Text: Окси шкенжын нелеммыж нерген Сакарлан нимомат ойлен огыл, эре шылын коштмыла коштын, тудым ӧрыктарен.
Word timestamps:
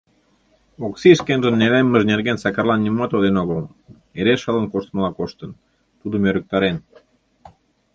Окси 0.85 1.09
шкенжын 1.19 1.55
нелеммыж 1.61 2.03
нерген 2.11 2.37
Сакарлан 2.43 2.79
нимомат 2.83 3.11
ойлен 3.15 3.37
огыл, 3.43 3.59
эре 4.19 4.33
шылын 4.41 4.65
коштмыла 4.71 5.09
коштын, 5.17 5.51
тудым 5.99 6.21
ӧрыктарен. 6.29 6.77